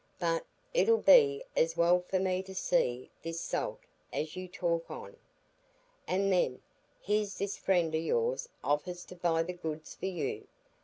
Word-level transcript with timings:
But 0.17 0.47
it 0.73 0.89
'ull 0.89 0.97
be 0.97 1.43
as 1.55 1.77
well 1.77 1.99
for 2.01 2.17
me 2.17 2.41
to 2.41 2.55
see 2.55 3.11
this 3.21 3.39
Salt, 3.39 3.81
as 4.11 4.35
you 4.35 4.47
talk 4.47 4.89
on. 4.89 5.15
And 6.07 6.33
then—here's 6.33 7.37
this 7.37 7.55
friend 7.55 7.93
o' 7.93 7.99
yours 7.99 8.49
offers 8.63 9.05
to 9.05 9.15
buy 9.15 9.43
the 9.43 9.53
goods 9.53 9.93
for 9.93 10.07
you. 10.07 10.47